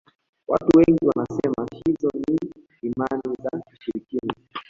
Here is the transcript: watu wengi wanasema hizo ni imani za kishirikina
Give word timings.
watu 0.47 0.77
wengi 0.77 1.05
wanasema 1.05 1.65
hizo 1.85 2.09
ni 2.27 2.39
imani 2.81 3.35
za 3.43 3.61
kishirikina 3.61 4.33